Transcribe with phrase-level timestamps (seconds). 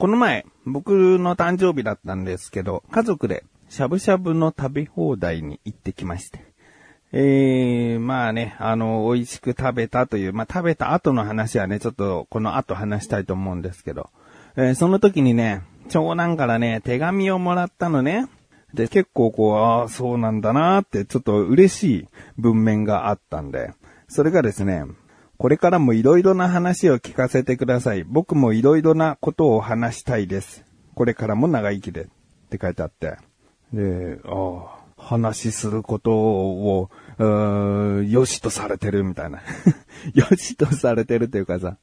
[0.00, 6.44] この前、僕の誕生日だったんですけど、家族でしゃぶしゃぶの食べ放題に行ってきまして。
[7.10, 14.08] えー、まあね、あの、美味しく食べたという、まあ食べた後の話はね、ちょっとこの後話したいと思うんですけど、
[14.54, 18.28] えー、その時にね、長男からね、手紙をもらったのね。
[18.74, 23.72] で、結構こう、ああ、そうなんだなーって、ちょっと嬉しい文面があったんで、
[24.06, 24.84] それがですね、
[25.38, 28.02] これからも色々な話を聞かせてください。
[28.02, 30.64] 僕も色々なことを話したいです。
[30.94, 32.02] これからも長生きで。
[32.02, 32.06] っ
[32.50, 33.18] て書いてあって。
[33.72, 39.40] で、ああ、話することを、よしとされてるみたいな。
[40.12, 41.76] よしとされてるっていうかさ、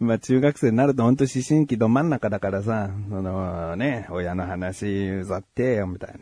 [0.00, 6.14] まあ中学生になるとほんと思春期ど真ん中だからさ、そのね、親の話うざってよみたい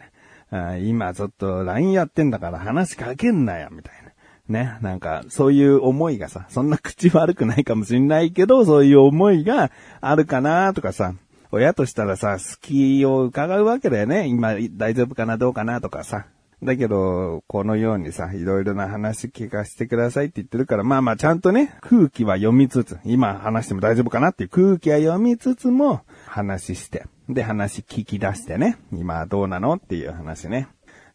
[0.51, 0.69] な。
[0.69, 4.06] あ今ちょっと LINE やってんだから話しかけんなよみたいな。
[4.49, 11.15] ね、なんか、そういう思いがさ、そんな口悪くないかもしんないけど、そういう思いがあるかなとかさ、
[11.51, 14.27] 親としたらさ、好きを伺うわけだよね。
[14.27, 16.27] 今、大丈夫かなどうかなとかさ。
[16.63, 30.69] だけど、このようにさ、いろいろな話聞かせてくださいって言ってるから、まあまあちゃんとね、空気は読みつつ、今話しても大丈夫かなっていう空気は読みつつも、話して、で話聞き出してね、今どうなのっていう話ね。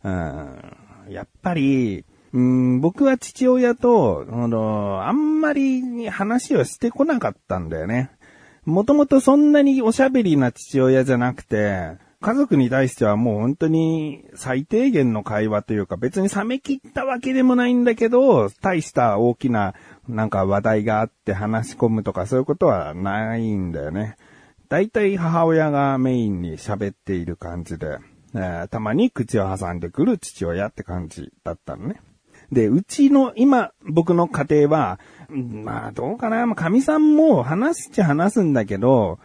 [0.03, 0.77] うん、
[1.09, 8.11] やっぱり、うん、僕は父親と、あの、あんまり話をしてこなかったんだよね。
[8.65, 19.73] もともとそんなにおしゃべりな父親じゃなくて、家族に対してはもう本当に最低限の会話というか別に冷め切ったわけでもないんだけど、大した大きな
[20.07, 24.17] なんか話題があって話し込むとかそういうことはないんだよね。
[24.69, 27.97] 大体母親がメインに喋っている感じで、
[28.35, 31.99] えー、たまに口を挟んでくる父親って感じだったのね。
[32.51, 34.99] で、うちの、今、僕の家庭は、
[35.29, 39.19] まあ、どうかな、まあ、神さんも話しちゃ話すんだけど、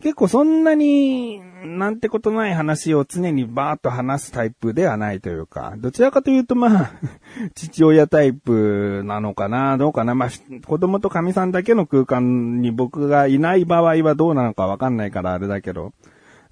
[0.00, 6.90] 結構そんなになんてことない話を常にバーッと話すタイプではないというか、どちらかというとまあ、
[7.54, 10.28] 父親タイプなのかな、どうかな、まあ、
[10.66, 15.92] 子供と神さんだけの空間に僕がいない場合はどうなのかわかんないからあれだけど、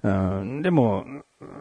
[0.03, 1.05] うん、でも、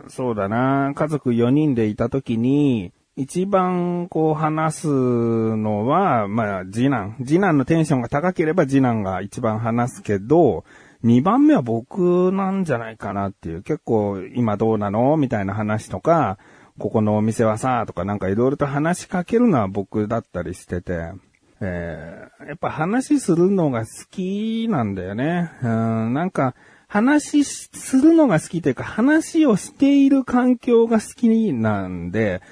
[0.06, 7.16] そうだな、家族4人でいた時に、一番こう話すのは、まあ次男。
[7.24, 10.64] 次男のテンションが高ければ次男が一番話すけど、
[11.02, 13.62] 二番目は僕なんじゃないかなっていう。
[13.62, 16.38] 結構今どうなのみたいな話とか、
[16.78, 21.12] ここのお店はさ、とかなんかいろいろと話しかけるのは僕だったりしてて、
[21.60, 25.50] えー、やっぱ話するのが好きなんだよね。
[25.62, 26.54] うん、なんか、
[26.88, 32.42] 話するのが好きというか、話をしている環境が好きなんで、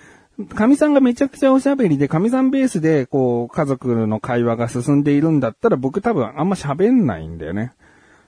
[0.54, 7.72] 神さんがめちゃくちゃおしゃべりで、神さんベースで、こう、家族の会話が進んでいるんだったら、僕多分あんま喋んないんだよね。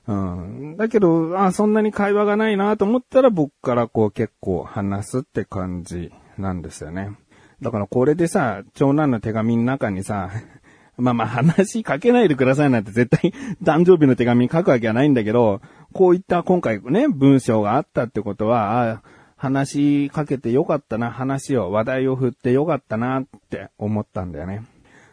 [0.08, 0.76] うん。
[0.76, 7.16] だけど、あ、そんなに会話がないなと思ったら、僕からこう結構話すって感じなんですよね。
[7.62, 10.30] だからこれでさ、長男の手紙の中にさ、
[10.96, 13.32] まあまあ話しかけないでくださいなんて絶対
[13.62, 15.60] 誕生日の手紙に書くわけはないんだけど、
[15.92, 19.02] こういった今回ね、文章があったってことは、
[19.40, 24.66] 話しかけてよかったな、話を、話題を振ってよかったなって思ったんだよね。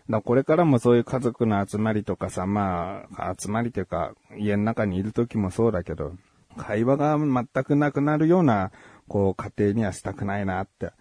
[0.10, 6.12] だこれからもそういう家族の集まりとかさ、まあ、集まりというか、家の中にいる時もそうだけど、
[6.58, 8.72] 会話が全くなくなるような、
[9.08, 10.92] こう、家庭にはしたくないなって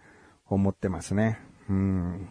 [0.47, 1.37] 思ってますね。
[1.69, 2.29] うん。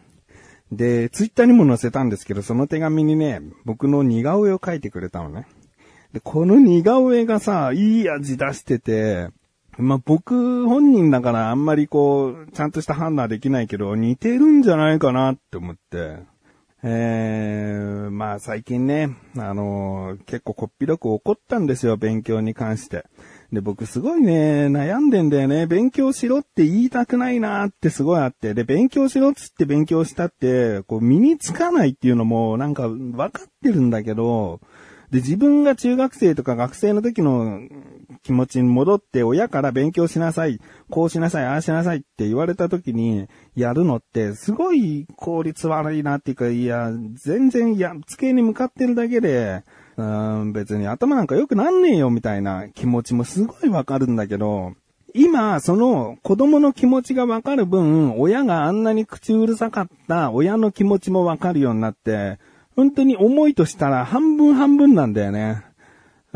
[0.72, 5.46] で、ツイッターにも載せたんですけど、その手紙にね、僕の似顔絵を描いてくれたのね。
[6.14, 9.28] で、この似顔絵がさ、いい味出してて、
[9.78, 16.18] まあ、僕本人だからあんまりこう、ちゃんとした判断できないけど、似てるんじゃないかなって思って。
[16.82, 23.06] えー、まあ最近ね、あのー、結構こっぴどく怒ったんですよ、勉強に関して。
[23.52, 25.66] で、僕すごいね、悩んでんだよね。
[25.66, 28.54] 勉強しろって言いたくないなってすごいあって。
[28.54, 34.60] で、勉強しろっつって勉強したって、こう身につかないっていうのもなんか分かってるんだけど、
[35.10, 37.60] で、自分が中学生とか学生の時の
[38.22, 40.60] 気持ちに戻って親から勉強しなさい、
[40.90, 49.64] こうしなさい、ああしなさいって言われた時にやるのってすごい効率悪いなっていうか、いや、全然、いや、机に向かってるだけで、
[49.96, 54.74] うん別に頭なんか良くなんねえよみたいな気持ちもすごいわかるんだけど、
[55.14, 62.38] 今、その子供の気持ちがわかる分、親があんなに口うるさかった親の気持ちもわかるようになって、
[62.76, 65.64] 本当に思いとしたら半分半分なんだよね。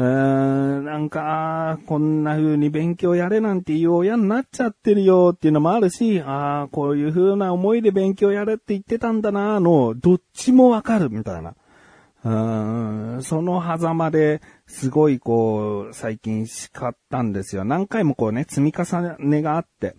[0.01, 11.55] うーん、なんか、こんな風に勉強やれなんていう親になっちゃってるよっていうのもあるし、ああ、こういう風な思いで勉強やれって言ってたんだなの、どっちもわかるみたいな。
[12.25, 17.67] うん、その狭間ですごいこう、最近叱ったんですよ。
[17.67, 19.97] 何回もこうね、積み重ねがあって、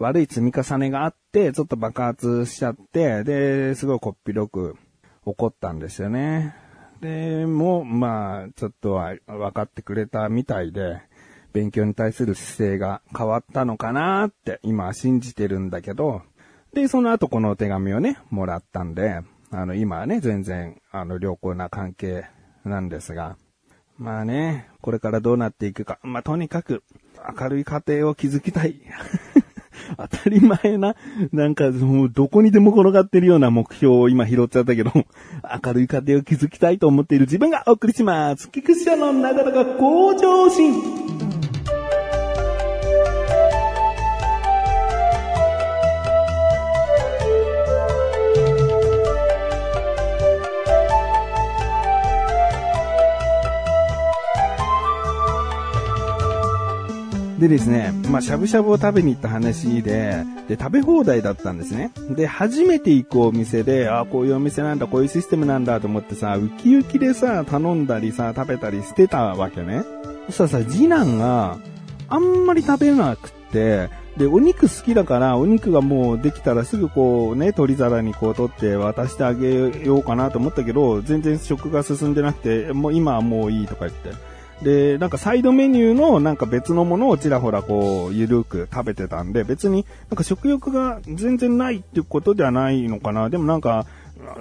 [0.00, 4.76] 悪い積み重ねがあって、ちょっと爆発しちゃって、で、すごいこっぴどく
[5.24, 6.63] 怒ったんですよね。
[7.04, 11.02] で、も、まあ、ちょっとは分かってくれたみたいで、
[11.52, 16.22] 勉強に対する姿勢が変わったのかなって今信じてるんだけど、
[16.72, 19.20] で、その後この手紙をね、もらったんで、
[19.50, 22.24] あの、今はね、全然、あの、良好な関係
[22.64, 23.36] なんですが、
[23.98, 25.98] まあね、これからどうなっていくか。
[26.02, 26.82] まあ、とにかく、
[27.38, 28.80] 明るい家庭を築きたい。
[29.96, 30.96] 当たり前な、
[31.32, 34.92] なんか、もうどこにでも転がってるような目標を今拾っちゃったけど、
[35.64, 38.50] 明るい家庭を築きたいと思っている自分がお送りします。
[38.50, 41.13] 菊池社のなだらか向上心。
[57.48, 61.92] でですね、まあ、しゃぶしゃぶを食べに行った話で、で、食べ放題だったんですね。
[62.10, 69.84] で、初めて行くお店で、あこういうお店なんだ、こういうシステムなんだと思ってさ、ウキウキでさ、頼んだりさ、食べたりしてたわけね。
[70.26, 71.58] そしたらさ、次男が
[72.08, 84.33] あんまり食べなくて、で、お肉好きだから、お肉がもうできたらすぐこうね、取り皿にこう取って渡してあげようかなと思ったけど、全然食が進んでなくて、もう今はもういいとか言って。
[84.62, 93.30] で、なんかサイドメニューのなんか別のものをちらほらこう、ゆるく食べてたんで、別になんか食欲が全然ないっていうことではないのかな。
[93.30, 93.86] でもなんか、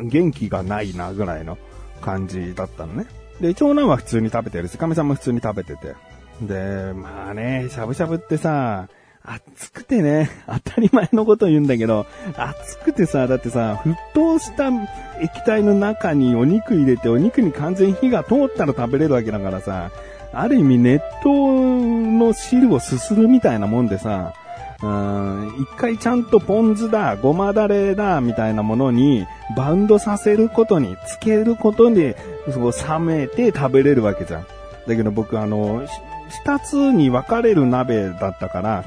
[0.01, 1.57] 元気がないなぐらいの
[2.01, 3.05] 感じだったのね。
[3.41, 5.95] で、長男は普通に食べてるし、かみさんも普通に食べてて。
[6.41, 8.87] で、まあね、しゃぶしゃぶってさ、
[9.25, 12.05] 暑くてね、当たり前のこと言うんだけど、
[12.35, 14.69] 暑くてさ、だってさ、沸騰した
[15.23, 19.89] 液体の中にお肉入れて、お肉に完全火が通ったら食べれるわけだからさ、
[20.33, 24.33] ある意味熱湯の汁をすするみたいなもんでさ、
[24.81, 29.25] うん、一回ちゃんとポン酢だ、ごまだれだ、みたいなものに、
[29.55, 32.17] バウンドさせることに、つけることで、
[32.47, 34.45] 冷めて食べれるわけじゃん。
[34.85, 35.83] だけど僕あの、
[36.45, 38.83] 二つに分かれる鍋だったから、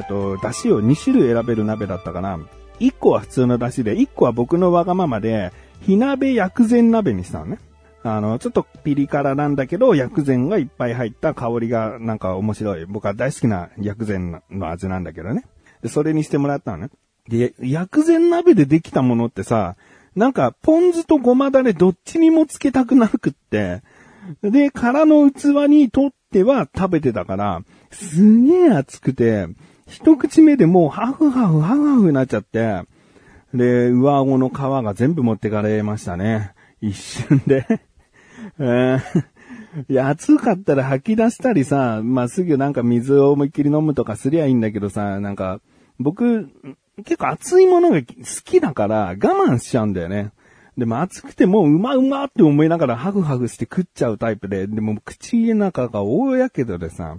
[0.00, 2.38] えっと、出汁を2種類選べる鍋だったから、
[2.80, 7.58] 1個は普通の出汁で、1個は僕のわがままで、火鍋薬膳鍋にしたのね。
[8.02, 12.86] あの、ちょっとピリ辛なんだけど、薬膳がいっぱい入った香りがなんか面白い。
[12.86, 15.44] 僕は大好きな薬膳の味なんだけどね。
[15.82, 16.90] で、それにしてもらったのね。
[17.28, 19.76] で、薬膳鍋でできたものってさ、
[20.14, 23.82] なんか、ポン酢とごまだれどっちにもつけたくなくって、
[24.42, 29.48] で、空の器に取っては食べてたから、すげえ熱くて、
[29.86, 32.82] 一口目でもうハフハフハフハフになっちゃって、
[33.54, 36.52] で、上顎の皮が全部持ってかれましたね。
[36.80, 37.66] 一瞬で。
[38.58, 39.02] えー、
[39.88, 45.60] いや、暑かったら吐き出したりさ、まあ、すぐなんか水を思いっきり飲むとかすりゃいいんだけどさ、なんか、
[45.98, 46.48] 僕、
[47.04, 48.04] 結構熱いものが好
[48.44, 50.32] きだから我慢しちゃうんだよね。
[50.76, 57.16] でも暑くてもううまうまって思いながらハグハグして食っちゃうタイプで、でも口の中が大やけどでさ、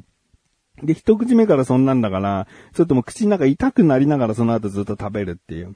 [0.84, 5.76] で、一口目からそんなんだから、ちょっともう口の中痛くなりながらその後ずっと食べるっていう。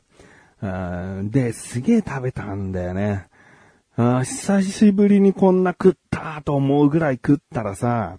[1.29, 3.27] で、すげえ食べたんだよね。
[3.95, 8.17] あ久しぶりにこんな食ったと思うぐらい食ったらさ、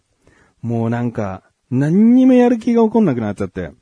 [0.61, 3.73] もうなんか、何にもやる気が起こんなくなっちゃって。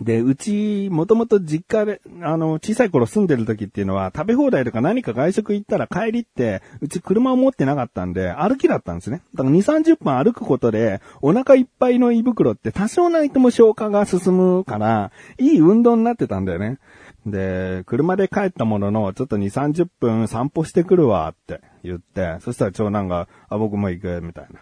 [0.00, 9.22] で、うち、もともと実家で、あの、小さい頃住んでる時っていうのは、食べ放題とか何か外食行ったら帰りって、うち車を持ってなかったんで、歩きだったんですね。
[9.34, 16.78] だから2、30分歩くことで、お腹いっぱいの胃袋って多少ないとも消化が進むから、いい運動になってたんだよね。
[17.26, 24.60] で、車で帰ったものの、ちょっと2、30分散歩してくるわって言って、そしたら長男が、あ、僕も行く、みたいな。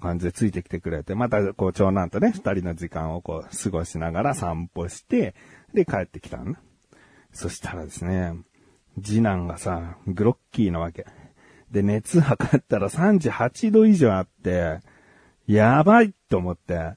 [0.00, 5.34] 感じでついてきてくれて、また、こう、長男とね、二人の時間をこう、過ごしながら散歩して、
[5.74, 6.56] で、帰ってきたの。
[7.32, 8.34] そしたらですね、
[9.00, 11.06] 次男がさ、グロッキーなわけ。
[11.70, 14.80] で、熱測ったら38度以上あって、
[15.46, 16.96] やばいと思って。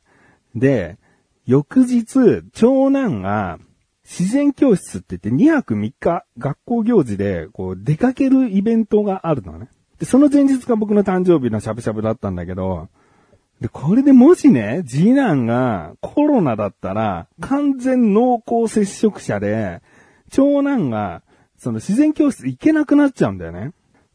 [0.56, 0.98] で、
[1.46, 3.60] 翌日、長男が、
[4.04, 9.70] 自然教室って言って2泊3日学校行事でこう出かけるイベントがあるのね。
[10.00, 12.90] で、その前日が僕の誕生日のしゃぶしゃぶだったんだけど、
[13.62, 19.82] で、これでもしね、次男がコロナだったら、完全濃厚接触者で、
[20.32, 21.22] 長男が、
[21.58, 23.72] その自然教室行けなくなっちゃうんだよね。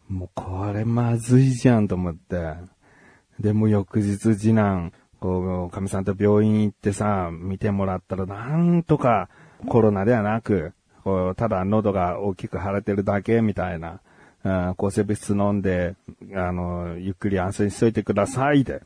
[0.09, 2.57] もうこれまずいじゃんと思って。
[3.41, 9.31] で、も翌日次男、こう、神さんと病院行ってさ、見てもらったらなんとか
[9.67, 10.73] コロナではなく、
[11.05, 14.01] こう、ただ喉が大きく腫れてるだけみたいな、
[14.45, 15.97] うん、抗生物質飲んで、
[16.35, 18.83] あの、ゆっくり安静にしといてくださいで、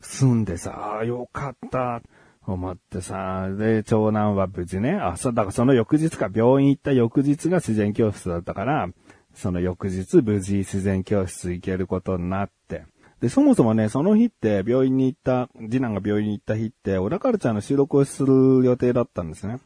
[0.00, 2.02] 済んでさ、よかった、
[2.46, 8.88] 思ってさ、で、長男は無事ね、あ、そう、だからその翌日か、病院行った翌日が自然教室だったから、
[9.34, 12.84] その翌日無事自然教室行けることになって、
[13.20, 19.58] で、そもそもね、その日って病院に行った、次男が病院に行った日って、小田カルチャーの収録をする予定だったんですね。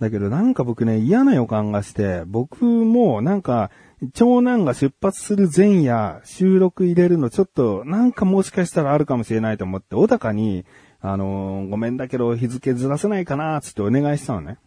[0.00, 3.70] だけどなんか僕ね、嫌な予感がして、僕もなんか、
[4.14, 10.64] 長男が出発する前夜、収録入れるのちょっと、なんかもしかしたらあるかもしれないと思って、小高に、
[11.00, 14.58] あのー、ごめんだけど日付ずらせないかなつってお願いしたのね。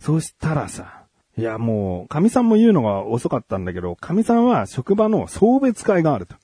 [0.00, 1.04] そしたらさ、
[1.38, 6.34] いやもう、神さんも言うのが遅かったんだけど、神さんは職場の送別会があると。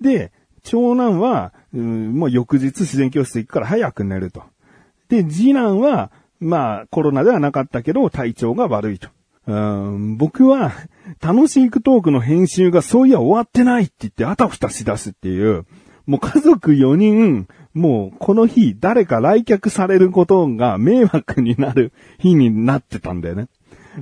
[0.00, 0.32] で、
[0.64, 4.42] 長男は、うん、もう翌日自然教室行くから早く寝ると。
[5.08, 6.10] で、次男は、
[6.42, 9.08] まあ、コロナではなかったけど、体調が悪いと。
[9.46, 10.72] うん僕は、
[11.20, 15.66] 楽しいクトークの編集がそういや終わってないって言ってあたふたしだすっていう、
[16.06, 23.48] もう家族4人、もうこの日誰か来客されることが迷惑になる日になってたんだよね。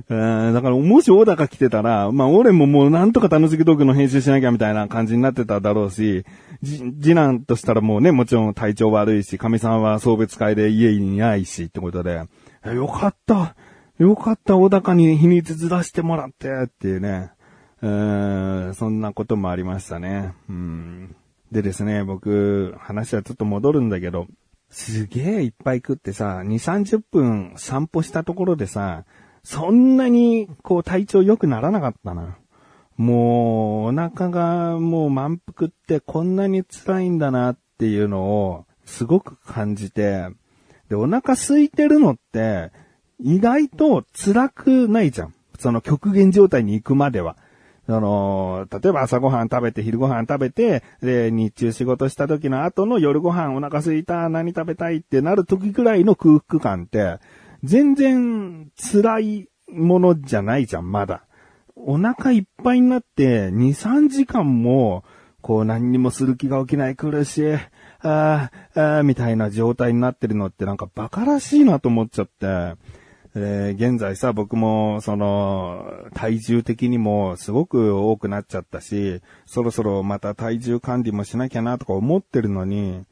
[0.07, 6.25] だから、もし小高来てたら、まあ、俺ももうなんとか楽しくトークの編集しなきゃみたいな感じになってただろうし、
[6.63, 12.23] 次男としたらもうね、もちろん体調悪いし、神さんは送別会で家にいないしってことで、
[12.65, 13.55] よかった。
[13.97, 17.31] よかった、小高に秘密ずらしてもらって、っていうね。
[17.83, 20.33] えー、そんなこともありましたね。
[20.49, 21.15] うん。
[21.51, 24.27] でですね、僕、話はちょっと戻るんだけど、
[24.69, 29.03] すげえいっぱい食ってさ、2、30分散歩したところでさ、
[29.43, 32.37] そんなに、こう、体調良くならなかったな。
[32.97, 40.27] もう、お腹がもう満腹ってこんなに辛いんだなっていうのを、すごく感じて、
[40.89, 42.71] で、お腹空いてるのって、
[43.19, 45.33] 意外と辛くないじゃん。
[45.57, 47.37] その極限状態に行くまでは。
[47.87, 57.19] あの、例えば朝ごはん食べて、昼ごはん食べて、で、日中仕事した時の後の夜ごはんお腹空いた、何食べたいってなる時くらいの空腹感って、
[57.63, 61.23] 全然辛いものじゃないじゃん、まだ。
[61.75, 65.03] お腹いっぱいになって、2、3時間も、
[65.41, 67.53] こう何にもする気が起きない苦しい、
[68.03, 72.75] ああ、あみたいな状態になってるのってなんかバカらしいなと思っちゃって、
[73.33, 83.05] えー、現在さ、僕も、その、体重的にもすごく多くなっちゃったし、そろそろまた体重管理もしなきゃなとか思ってるのに、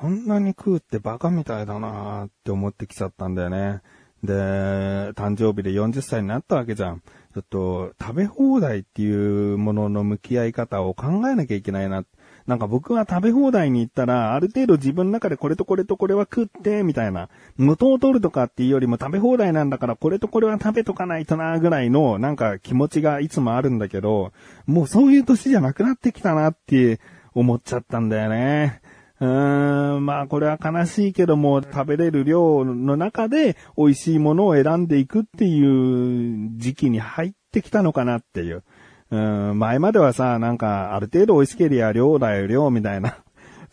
[0.00, 3.80] こんなに食うってバカみたいだなって思ってきちゃったんだよね。
[4.24, 7.00] で、誕生日で40歳になったわけじゃん。
[7.00, 12.04] ちょっと、食べ放題っていうものの向き合い方を考えなきゃいけないな。
[12.46, 17.28] なんか僕は食べ放題に行ったら、ある程度自分の中でこれとこれとこれは食って、みたいな。
[17.56, 24.32] 元を取るとかっていうよりも食べ放題なんだからこれとこれは食べとかないとな、ぐらいの、なんか気持ちがいつもあるんだけど、
[24.66, 26.98] もうそういう年じゃなくなってきたなって
[27.34, 28.80] 思っちゃったんだよね。
[29.20, 38.64] うーん、まあこれは悲しいけども、食べれる量の中で美味しいものを選んでいくっていう時期に入ってきたのかなっていう。
[39.10, 43.18] うん、前まではさ、なんかある程度美味しけりゃ量だよ量みたいな。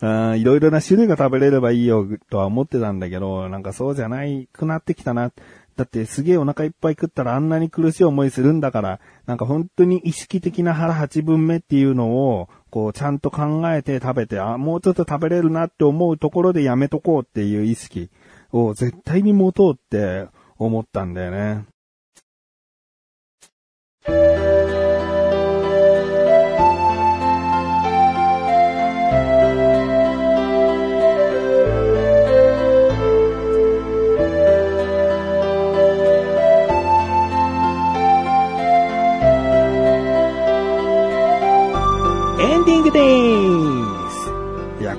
[0.00, 5.32] うん、いろいろな種類が食べれればいいよとは思ってたんだけど、なんかそうじゃないくなってきたな。
[5.74, 18.08] だってすげえお腹いっぱい食ったらあんなに苦しい思いするんだから、なんか本当に意識的な腹八分目っていうのを、こうちゃんと考えて食べて、あ、もうちょっと食べれるなって思うところでやめとこうっていう意識
[18.50, 20.26] を絶対に持とうって
[20.56, 21.66] 思ったんだよね。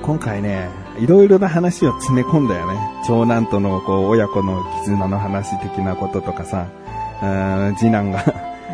[0.04, 0.68] 今回ね、
[0.98, 2.78] いろいろな話を詰め込んだよね。
[3.08, 6.66] 長男とのこう親子の絆の話的なこととかさ、
[7.78, 8.22] 次男が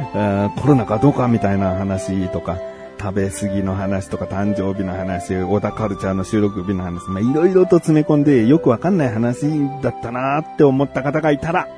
[0.61, 2.59] コロナかどうかみたいな話とか、
[3.01, 9.47] 食べ過ぎの話とか誕生日の話、小田カルチャーの収録日の話、まあ、いろいろと詰め込んでよくわかんない話
[9.83, 11.69] だったなーって思った方がいたら、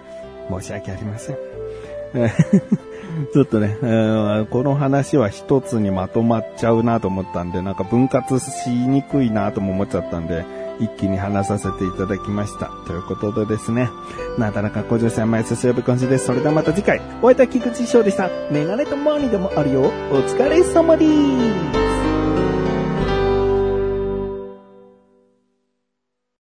[0.50, 1.36] 申し訳ありません。
[3.32, 10.44] ちょっとね、うん、この話は一つにまとまっちゃうなと思ったんで、なんか分割しにくいなとも思っちゃったんで、
[10.80, 12.70] 一気に話させていただきました。
[12.86, 13.90] ということでですね、
[14.38, 16.26] なかなか向上心甘いすすよぶ今週です。
[16.26, 18.30] それではまた次回、お会いいた菊池翔でした。
[18.50, 19.82] メガネとマーニでもあるよ。
[20.10, 21.91] お疲れ様です。